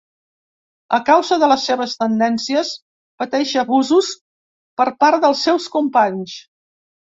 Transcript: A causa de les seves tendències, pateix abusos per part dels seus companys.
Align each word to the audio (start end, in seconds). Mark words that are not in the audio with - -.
A 0.97 0.99
causa 1.09 1.37
de 1.43 1.49
les 1.51 1.65
seves 1.71 1.93
tendències, 2.05 2.73
pateix 3.23 3.53
abusos 3.65 4.11
per 4.83 4.91
part 5.07 5.25
dels 5.29 5.49
seus 5.51 5.73
companys. 5.79 6.39